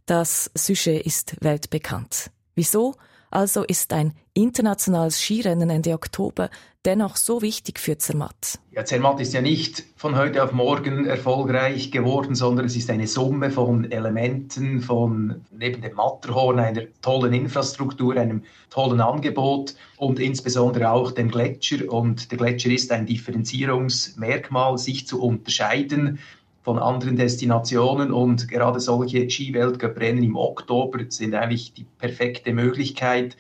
Das 0.07 0.50
Sujet 0.55 1.05
ist 1.05 1.37
weltbekannt. 1.43 2.31
Wieso 2.55 2.95
also 3.31 3.62
ist 3.62 3.93
ein 3.93 4.15
internationales 4.35 5.21
Skirennen 5.21 5.71
Ende 5.71 5.93
Oktober 5.93 6.50
dennoch 6.88 7.16
so 7.16 7.42
wichtig 7.42 7.78
für 7.78 7.99
Zermatt? 7.99 8.59
Ja, 8.73 8.83
Zermatt 8.83 9.21
ist 9.21 9.35
ja 9.35 9.42
nicht 9.42 9.85
von 9.97 10.16
heute 10.16 10.42
auf 10.42 10.52
morgen 10.52 11.04
erfolgreich 11.04 11.90
geworden, 11.90 12.35
sondern 12.35 12.64
es 12.64 12.76
ist 12.76 12.88
eine 12.88 13.07
Summe 13.07 13.50
von 13.50 13.90
Elementen, 13.90 14.80
von 14.80 15.42
neben 15.50 15.83
dem 15.83 15.95
Matterhorn, 15.97 16.59
einer 16.59 16.85
tollen 17.02 17.35
Infrastruktur, 17.35 18.16
einem 18.16 18.42
tollen 18.71 19.02
Angebot 19.02 19.75
und 19.99 20.18
insbesondere 20.18 20.90
auch 20.90 21.12
dem 21.12 21.30
Gletscher. 21.30 21.92
Und 21.92 22.30
der 22.30 22.38
Gletscher 22.38 22.71
ist 22.71 22.90
ein 22.90 23.04
Differenzierungsmerkmal, 23.04 24.78
sich 24.78 25.07
zu 25.07 25.23
unterscheiden 25.23 26.18
von 26.62 26.78
anderen 26.78 27.16
Destinationen 27.16 28.12
und 28.12 28.49
gerade 28.49 28.80
solche 28.80 29.28
Skiweltcuprennen 29.28 30.23
im 30.23 30.37
Oktober 30.37 31.00
sind 31.09 31.35
eigentlich 31.35 31.75
die 31.75 31.85
perfekte 31.85 32.52
Möglichkeit, 32.52 33.37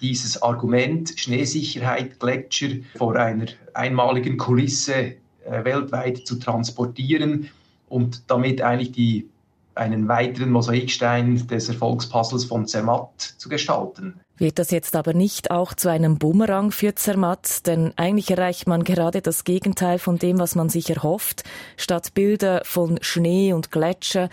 dieses 0.00 0.42
Argument 0.42 1.12
Schneesicherheit, 1.16 2.18
Gletscher 2.18 2.68
vor 2.96 3.16
einer 3.16 3.46
einmaligen 3.74 4.36
Kulisse 4.36 5.14
äh, 5.44 5.64
weltweit 5.64 6.26
zu 6.26 6.38
transportieren 6.38 7.48
und 7.88 8.22
damit 8.30 8.62
eigentlich 8.62 8.92
die, 8.92 9.28
einen 9.80 10.08
weiteren 10.08 10.50
Mosaikstein 10.50 11.46
des 11.48 11.68
Erfolgspuzzles 11.70 12.44
von 12.44 12.66
Zermatt 12.66 13.18
zu 13.38 13.48
gestalten. 13.48 14.20
Wird 14.36 14.58
das 14.58 14.70
jetzt 14.70 14.94
aber 14.94 15.14
nicht 15.14 15.50
auch 15.50 15.74
zu 15.74 15.90
einem 15.90 16.18
Bumerang 16.18 16.70
für 16.70 16.94
Zermatt? 16.94 17.66
Denn 17.66 17.92
eigentlich 17.96 18.30
erreicht 18.30 18.66
man 18.66 18.84
gerade 18.84 19.22
das 19.22 19.44
Gegenteil 19.44 19.98
von 19.98 20.18
dem, 20.18 20.38
was 20.38 20.54
man 20.54 20.68
sich 20.68 20.90
erhofft. 20.90 21.44
Statt 21.76 22.12
Bilder 22.14 22.62
von 22.64 22.98
Schnee 23.00 23.54
und 23.54 23.70
Gletscher 23.70 24.28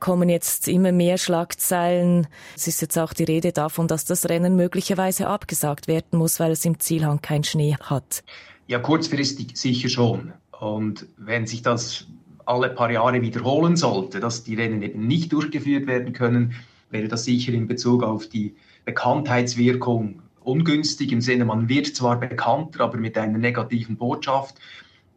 kommen 0.00 0.28
jetzt 0.28 0.68
immer 0.68 0.92
mehr 0.92 1.18
Schlagzeilen. 1.18 2.26
Es 2.56 2.66
ist 2.66 2.80
jetzt 2.82 2.98
auch 2.98 3.12
die 3.12 3.24
Rede 3.24 3.52
davon, 3.52 3.88
dass 3.88 4.04
das 4.04 4.28
Rennen 4.28 4.56
möglicherweise 4.56 5.28
abgesagt 5.28 5.86
werden 5.86 6.18
muss, 6.18 6.40
weil 6.40 6.52
es 6.52 6.64
im 6.64 6.78
Zielhang 6.80 7.20
keinen 7.20 7.44
Schnee 7.44 7.76
hat. 7.80 8.22
Ja, 8.66 8.78
kurzfristig 8.78 9.56
sicher 9.56 9.88
schon. 9.88 10.32
Und 10.58 11.06
wenn 11.16 11.46
sich 11.46 11.62
das 11.62 12.06
alle 12.48 12.70
paar 12.70 12.90
Jahre 12.90 13.20
wiederholen 13.20 13.76
sollte, 13.76 14.20
dass 14.20 14.42
die 14.42 14.54
Rennen 14.54 14.82
eben 14.82 15.06
nicht 15.06 15.32
durchgeführt 15.32 15.86
werden 15.86 16.12
können, 16.12 16.54
wäre 16.90 17.08
das 17.08 17.24
sicher 17.24 17.52
in 17.52 17.66
Bezug 17.66 18.02
auf 18.02 18.28
die 18.28 18.54
Bekanntheitswirkung 18.86 20.22
ungünstig 20.48 21.12
im 21.12 21.20
Sinne, 21.20 21.44
man 21.44 21.68
wird 21.68 21.94
zwar 21.94 22.18
bekannter, 22.18 22.80
aber 22.80 22.96
mit 22.96 23.18
einer 23.18 23.36
negativen 23.36 23.96
Botschaft. 23.96 24.56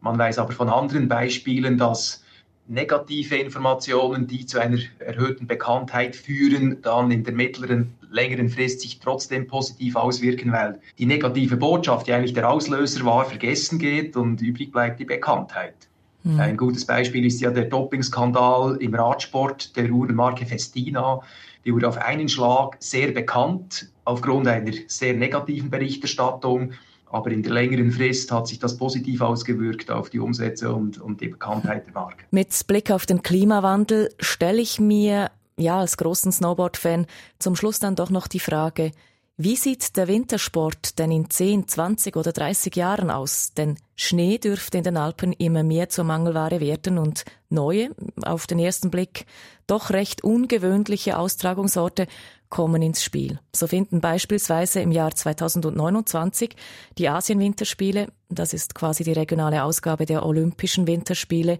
Man 0.02 0.18
weiß 0.18 0.38
aber 0.38 0.52
von 0.52 0.68
anderen 0.68 1.08
Beispielen, 1.08 1.78
dass 1.78 2.22
negative 2.68 3.36
Informationen, 3.36 4.26
die 4.26 4.44
zu 4.44 4.60
einer 4.60 4.78
erhöhten 4.98 5.46
Bekanntheit 5.46 6.14
führen, 6.14 6.82
dann 6.82 7.10
in 7.10 7.24
der 7.24 7.32
mittleren, 7.32 7.94
längeren 8.10 8.50
Frist 8.50 8.80
sich 8.80 9.00
trotzdem 9.00 9.46
positiv 9.46 9.96
auswirken, 9.96 10.52
weil 10.52 10.80
die 10.98 11.06
negative 11.06 11.56
Botschaft, 11.56 12.06
die 12.06 12.12
eigentlich 12.12 12.34
der 12.34 12.50
Auslöser 12.50 13.04
war, 13.04 13.24
vergessen 13.24 13.78
geht 13.78 14.16
und 14.16 14.42
übrig 14.42 14.70
bleibt 14.70 15.00
die 15.00 15.06
Bekanntheit. 15.06 15.88
Mhm. 16.24 16.40
Ein 16.40 16.56
gutes 16.56 16.84
Beispiel 16.84 17.24
ist 17.26 17.40
ja 17.40 17.50
der 17.50 17.64
Dopingskandal 17.64 18.76
im 18.76 18.94
Radsport 18.94 19.76
der 19.76 19.90
Uhrenmarke 19.90 20.46
Festina, 20.46 21.20
die 21.64 21.72
wurde 21.72 21.88
auf 21.88 21.98
einen 21.98 22.28
Schlag 22.28 22.76
sehr 22.80 23.12
bekannt 23.12 23.88
aufgrund 24.04 24.48
einer 24.48 24.72
sehr 24.88 25.14
negativen 25.14 25.70
Berichterstattung. 25.70 26.72
Aber 27.06 27.30
in 27.30 27.42
der 27.42 27.52
längeren 27.52 27.92
Frist 27.92 28.32
hat 28.32 28.48
sich 28.48 28.58
das 28.58 28.76
positiv 28.76 29.20
ausgewirkt 29.20 29.90
auf 29.90 30.08
die 30.08 30.18
Umsätze 30.18 30.72
und, 30.72 30.98
und 30.98 31.20
die 31.20 31.28
Bekanntheit 31.28 31.86
der 31.86 31.92
Marke. 31.92 32.24
Mit 32.30 32.48
Blick 32.66 32.90
auf 32.90 33.04
den 33.04 33.22
Klimawandel 33.22 34.08
stelle 34.18 34.62
ich 34.62 34.80
mir, 34.80 35.30
ja, 35.58 35.78
als 35.78 35.98
großen 35.98 36.32
Snowboard-Fan 36.32 37.06
zum 37.38 37.54
Schluss 37.54 37.78
dann 37.78 37.96
doch 37.96 38.08
noch 38.08 38.28
die 38.28 38.40
Frage, 38.40 38.92
wie 39.38 39.56
sieht 39.56 39.96
der 39.96 40.08
Wintersport 40.08 40.98
denn 40.98 41.10
in 41.10 41.30
10, 41.30 41.66
20 41.66 42.16
oder 42.16 42.32
30 42.32 42.76
Jahren 42.76 43.10
aus? 43.10 43.54
Denn 43.54 43.76
Schnee 43.96 44.38
dürfte 44.38 44.78
in 44.78 44.84
den 44.84 44.96
Alpen 44.96 45.32
immer 45.32 45.62
mehr 45.62 45.88
zur 45.88 46.04
Mangelware 46.04 46.60
werden 46.60 46.98
und 46.98 47.24
neue, 47.48 47.90
auf 48.22 48.46
den 48.46 48.58
ersten 48.58 48.90
Blick 48.90 49.24
doch 49.66 49.90
recht 49.90 50.22
ungewöhnliche 50.22 51.18
Austragungsorte 51.18 52.06
kommen 52.50 52.82
ins 52.82 53.02
Spiel. 53.02 53.40
So 53.54 53.66
finden 53.66 54.02
beispielsweise 54.02 54.80
im 54.80 54.92
Jahr 54.92 55.14
2029 55.14 56.54
die 56.98 57.08
Asien-Winterspiele, 57.08 58.08
das 58.28 58.52
ist 58.52 58.74
quasi 58.74 59.02
die 59.02 59.12
regionale 59.12 59.64
Ausgabe 59.64 60.04
der 60.04 60.26
Olympischen 60.26 60.86
Winterspiele, 60.86 61.56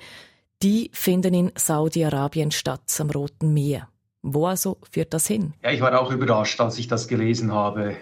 die 0.63 0.91
finden 0.93 1.33
in 1.33 1.53
Saudi-Arabien 1.57 2.51
statt, 2.51 2.95
am 3.01 3.11
Roten 3.11 3.55
Meer. 3.55 3.89
Wo 4.23 4.47
also 4.47 4.79
führt 4.91 5.13
das 5.13 5.27
hin? 5.27 5.53
Ja, 5.63 5.73
ich 5.73 5.81
war 5.81 6.01
auch 6.01 6.13
überrascht, 6.13 6.61
als 6.61 6.79
ich 6.79 6.87
das 6.87 7.09
gelesen 7.09 7.53
habe. 7.53 7.97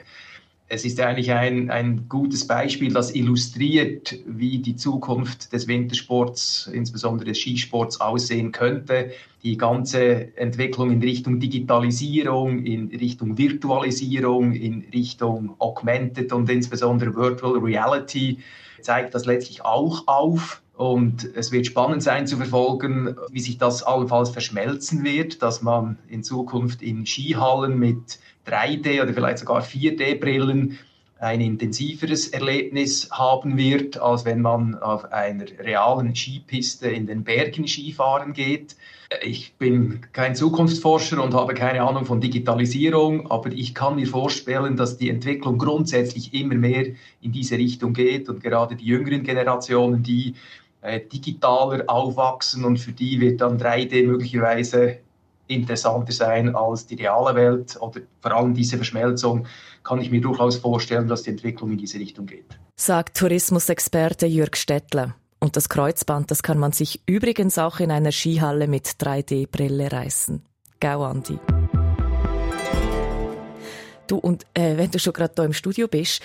Es 0.72 0.84
ist 0.84 1.00
eigentlich 1.00 1.32
ein, 1.32 1.68
ein 1.70 2.08
gutes 2.08 2.46
Beispiel, 2.46 2.92
das 2.92 3.12
illustriert, 3.14 4.16
wie 4.24 4.58
die 4.58 4.76
Zukunft 4.76 5.52
des 5.52 5.66
Wintersports, 5.66 6.70
insbesondere 6.72 7.30
des 7.30 7.38
Skisports, 7.38 8.00
aussehen 8.00 8.52
könnte. 8.52 9.10
Die 9.42 9.56
ganze 9.56 10.36
Entwicklung 10.36 10.92
in 10.92 11.02
Richtung 11.02 11.40
Digitalisierung, 11.40 12.64
in 12.64 12.88
Richtung 12.88 13.36
Virtualisierung, 13.36 14.52
in 14.52 14.84
Richtung 14.92 15.56
Augmented 15.58 16.32
und 16.32 16.48
insbesondere 16.48 17.16
Virtual 17.16 17.58
Reality 17.58 18.38
zeigt 18.80 19.14
das 19.14 19.26
letztlich 19.26 19.64
auch 19.64 20.06
auf. 20.06 20.62
Und 20.80 21.28
es 21.36 21.52
wird 21.52 21.66
spannend 21.66 22.02
sein 22.02 22.26
zu 22.26 22.38
verfolgen, 22.38 23.14
wie 23.30 23.40
sich 23.40 23.58
das 23.58 23.82
allenfalls 23.82 24.30
verschmelzen 24.30 25.04
wird, 25.04 25.42
dass 25.42 25.60
man 25.60 25.98
in 26.08 26.22
Zukunft 26.22 26.80
in 26.80 27.04
Skihallen 27.04 27.78
mit 27.78 28.18
3D 28.46 29.02
oder 29.02 29.12
vielleicht 29.12 29.40
sogar 29.40 29.60
4D-Brillen 29.62 30.78
ein 31.18 31.42
intensiveres 31.42 32.28
Erlebnis 32.28 33.10
haben 33.10 33.58
wird, 33.58 34.00
als 34.00 34.24
wenn 34.24 34.40
man 34.40 34.74
auf 34.74 35.12
einer 35.12 35.44
realen 35.58 36.16
Skipiste 36.16 36.88
in 36.88 37.06
den 37.06 37.24
Bergen 37.24 37.68
Skifahren 37.68 38.32
geht. 38.32 38.74
Ich 39.22 39.52
bin 39.56 40.00
kein 40.14 40.34
Zukunftsforscher 40.34 41.22
und 41.22 41.34
habe 41.34 41.52
keine 41.52 41.82
Ahnung 41.82 42.06
von 42.06 42.22
Digitalisierung, 42.22 43.30
aber 43.30 43.52
ich 43.52 43.74
kann 43.74 43.96
mir 43.96 44.06
vorstellen, 44.06 44.76
dass 44.76 44.96
die 44.96 45.10
Entwicklung 45.10 45.58
grundsätzlich 45.58 46.32
immer 46.32 46.54
mehr 46.54 46.86
in 47.20 47.32
diese 47.32 47.58
Richtung 47.58 47.92
geht 47.92 48.30
und 48.30 48.42
gerade 48.42 48.76
die 48.76 48.86
jüngeren 48.86 49.24
Generationen, 49.24 50.02
die 50.02 50.36
äh, 50.82 51.00
digitaler 51.00 51.84
aufwachsen 51.86 52.64
und 52.64 52.78
für 52.78 52.92
die 52.92 53.20
wird 53.20 53.40
dann 53.40 53.58
3D 53.58 54.06
möglicherweise 54.06 54.98
interessanter 55.46 56.12
sein 56.12 56.54
als 56.54 56.86
die 56.86 56.94
reale 56.94 57.34
Welt 57.34 57.76
oder 57.80 58.00
vor 58.20 58.32
allem 58.32 58.54
diese 58.54 58.76
Verschmelzung 58.76 59.46
kann 59.82 60.00
ich 60.00 60.10
mir 60.10 60.20
durchaus 60.20 60.56
vorstellen, 60.56 61.08
dass 61.08 61.22
die 61.22 61.30
Entwicklung 61.30 61.72
in 61.72 61.78
diese 61.78 61.98
Richtung 61.98 62.26
geht. 62.26 62.58
Sagt 62.76 63.16
Tourismusexperte 63.16 64.26
Jürg 64.26 64.56
Stettler. 64.56 65.14
Und 65.40 65.56
das 65.56 65.70
Kreuzband, 65.70 66.30
das 66.30 66.42
kann 66.42 66.58
man 66.58 66.72
sich 66.72 67.00
übrigens 67.06 67.58
auch 67.58 67.80
in 67.80 67.90
einer 67.90 68.12
Skihalle 68.12 68.68
mit 68.68 68.86
3D-Brille 68.86 69.90
reißen. 69.90 70.42
Gau, 70.80 71.02
Andi. 71.02 71.38
Du, 74.06 74.18
und 74.18 74.44
äh, 74.54 74.76
wenn 74.76 74.90
du 74.90 74.98
schon 74.98 75.14
gerade 75.14 75.32
hier 75.36 75.44
im 75.44 75.52
Studio 75.54 75.88
bist, 75.88 76.22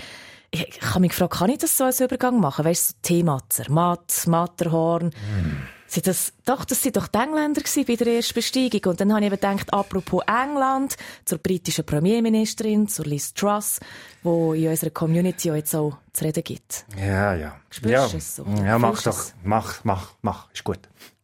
ich 0.52 0.82
habe 0.82 1.02
mich 1.02 1.12
gefragt, 1.12 1.34
kann 1.34 1.50
ich 1.50 1.60
das 1.60 1.78
so 1.78 1.84
als 1.84 2.00
Übergang 2.00 2.40
machen? 2.40 2.66
Weißt 2.66 2.90
du, 2.90 2.94
so 2.94 2.98
Teematzer, 3.02 3.70
Matt, 3.70 4.24
Matterhorn. 4.28 5.08
Mm. 5.08 5.76
Das, 6.04 6.34
doch, 6.44 6.66
das 6.66 6.82
sind 6.82 6.98
doch 6.98 7.08
die 7.08 7.18
Engländer 7.18 7.62
bei 7.88 7.96
der 7.96 8.16
ersten 8.16 8.34
Besteigung. 8.34 8.92
Und 8.92 9.00
dann 9.00 9.14
habe 9.14 9.22
ich 9.22 9.28
eben 9.28 9.36
gedacht, 9.36 9.72
apropos 9.74 10.24
England, 10.28 10.98
zur 11.24 11.38
britischen 11.38 11.86
Premierministerin, 11.86 12.88
zur 12.90 13.06
Liz 13.06 13.34
Truss, 13.34 13.80
wo 14.22 14.54
in 14.54 14.68
unserer 14.68 14.90
Community 14.90 15.52
auch 15.52 15.56
jetzt 15.56 15.74
auch 15.74 15.98
zu 16.12 16.26
reden 16.26 16.44
gibt. 16.44 16.86
Ja, 16.98 17.36
ja. 17.36 17.56
Spürst 17.70 17.94
ja. 17.94 18.08
du 18.08 18.18
es 18.18 18.36
so? 18.36 18.46
Ja, 18.66 18.78
mach 18.78 19.02
doch. 19.02 19.24
Mach, 19.44 19.86
mach, 19.86 20.16
mach. 20.22 20.52
Ist 20.52 20.64
gut. 20.64 20.80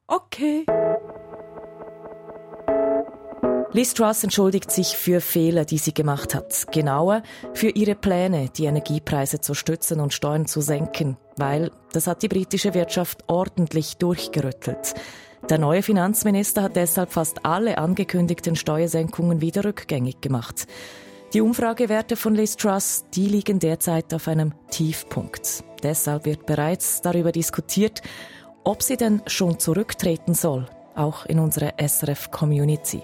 Okay. 0.07 0.65
Liz 3.73 3.93
Truss 3.93 4.21
entschuldigt 4.21 4.69
sich 4.69 4.97
für 4.97 5.21
Fehler, 5.21 5.63
die 5.63 5.77
sie 5.77 5.93
gemacht 5.93 6.35
hat. 6.35 6.67
Genauer 6.73 7.23
für 7.53 7.69
ihre 7.69 7.95
Pläne, 7.95 8.49
die 8.49 8.65
Energiepreise 8.65 9.39
zu 9.39 9.53
stützen 9.53 10.01
und 10.01 10.13
Steuern 10.13 10.45
zu 10.45 10.59
senken, 10.59 11.15
weil 11.37 11.71
das 11.93 12.05
hat 12.05 12.21
die 12.21 12.27
britische 12.27 12.73
Wirtschaft 12.73 13.23
ordentlich 13.27 13.95
durchgerüttelt. 13.95 14.93
Der 15.49 15.57
neue 15.57 15.83
Finanzminister 15.83 16.63
hat 16.63 16.75
deshalb 16.75 17.13
fast 17.13 17.45
alle 17.45 17.77
angekündigten 17.77 18.57
Steuersenkungen 18.57 19.39
wieder 19.39 19.63
rückgängig 19.63 20.19
gemacht. 20.19 20.67
Die 21.33 21.39
Umfragewerte 21.39 22.17
von 22.17 22.35
Liz 22.35 22.57
Truss, 22.57 23.05
die 23.13 23.27
liegen 23.27 23.59
derzeit 23.59 24.13
auf 24.13 24.27
einem 24.27 24.51
Tiefpunkt. 24.69 25.63
Deshalb 25.81 26.25
wird 26.25 26.45
bereits 26.45 26.99
darüber 26.99 27.31
diskutiert, 27.31 28.01
ob 28.65 28.83
sie 28.83 28.97
denn 28.97 29.21
schon 29.27 29.59
zurücktreten 29.59 30.33
soll, 30.33 30.67
auch 30.93 31.25
in 31.25 31.39
unserer 31.39 31.75
SRF-Community. 31.79 33.01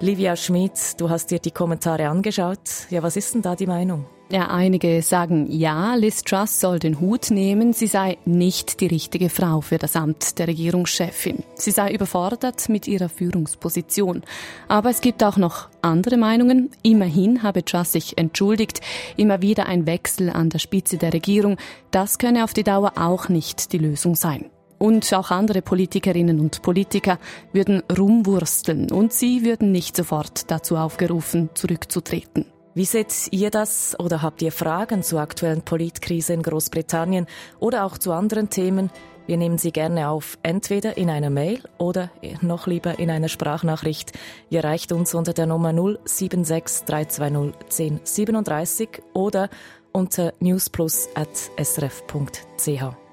Livia 0.00 0.36
Schmidt, 0.36 1.00
du 1.00 1.08
hast 1.08 1.30
dir 1.30 1.38
die 1.38 1.50
Kommentare 1.50 2.08
angeschaut. 2.08 2.58
Ja, 2.90 3.02
was 3.02 3.16
ist 3.16 3.34
denn 3.34 3.40
da 3.40 3.56
die 3.56 3.66
Meinung? 3.66 4.04
Ja, 4.28 4.48
einige 4.48 5.00
sagen 5.02 5.46
ja, 5.50 5.94
Liz 5.94 6.22
Truss 6.22 6.60
soll 6.60 6.80
den 6.80 7.00
Hut 7.00 7.30
nehmen, 7.30 7.72
sie 7.72 7.86
sei 7.86 8.18
nicht 8.24 8.80
die 8.80 8.88
richtige 8.88 9.30
Frau 9.30 9.60
für 9.60 9.78
das 9.78 9.96
Amt 9.96 10.38
der 10.38 10.48
Regierungschefin. 10.48 11.44
Sie 11.54 11.70
sei 11.70 11.92
überfordert 11.92 12.68
mit 12.68 12.88
ihrer 12.88 13.08
Führungsposition. 13.08 14.22
Aber 14.68 14.90
es 14.90 15.00
gibt 15.00 15.22
auch 15.22 15.36
noch 15.38 15.68
andere 15.80 16.16
Meinungen. 16.16 16.70
Immerhin 16.82 17.42
habe 17.42 17.64
Truss 17.64 17.92
sich 17.92 18.18
entschuldigt. 18.18 18.80
Immer 19.16 19.40
wieder 19.40 19.66
ein 19.66 19.86
Wechsel 19.86 20.28
an 20.28 20.50
der 20.50 20.58
Spitze 20.58 20.98
der 20.98 21.14
Regierung. 21.14 21.56
Das 21.90 22.18
könne 22.18 22.44
auf 22.44 22.52
die 22.52 22.64
Dauer 22.64 22.92
auch 22.96 23.28
nicht 23.28 23.72
die 23.72 23.78
Lösung 23.78 24.16
sein. 24.16 24.50
Und 24.78 25.12
auch 25.14 25.30
andere 25.30 25.62
Politikerinnen 25.62 26.40
und 26.40 26.62
Politiker 26.62 27.18
würden 27.52 27.82
rumwursteln 27.96 28.90
und 28.90 29.12
sie 29.12 29.44
würden 29.44 29.70
nicht 29.72 29.96
sofort 29.96 30.50
dazu 30.50 30.76
aufgerufen, 30.76 31.50
zurückzutreten. 31.54 32.46
Wie 32.74 32.84
seht 32.84 33.28
ihr 33.30 33.50
das 33.50 33.98
oder 33.98 34.20
habt 34.20 34.42
ihr 34.42 34.52
Fragen 34.52 35.02
zur 35.02 35.20
aktuellen 35.20 35.62
Politkrise 35.62 36.34
in 36.34 36.42
Großbritannien 36.42 37.26
oder 37.58 37.86
auch 37.86 37.96
zu 37.96 38.12
anderen 38.12 38.50
Themen? 38.50 38.90
Wir 39.26 39.38
nehmen 39.38 39.56
sie 39.56 39.72
gerne 39.72 40.10
auf, 40.10 40.36
entweder 40.42 40.98
in 40.98 41.08
einer 41.08 41.30
Mail 41.30 41.62
oder 41.78 42.10
noch 42.42 42.66
lieber 42.66 42.98
in 42.98 43.10
einer 43.10 43.28
Sprachnachricht. 43.28 44.12
Ihr 44.50 44.62
erreicht 44.62 44.92
uns 44.92 45.14
unter 45.14 45.32
der 45.32 45.46
Nummer 45.46 45.72
076 46.04 46.84
320 46.84 47.62
1037 47.62 48.88
oder 49.14 49.48
unter 49.92 50.34
newsplus.srf.ch. 50.40 53.05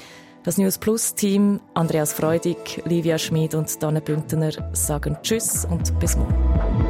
Das 0.44 0.58
News 0.58 0.78
Plus 0.78 1.16
Team, 1.16 1.62
Andreas 1.74 2.12
Freudig, 2.12 2.84
Livia 2.86 3.18
Schmid 3.18 3.56
und 3.56 3.82
Danne 3.82 4.02
Bündner 4.02 4.52
sagen 4.74 5.18
Tschüss 5.24 5.64
und 5.64 5.98
bis 6.00 6.18
morgen. 6.18 6.83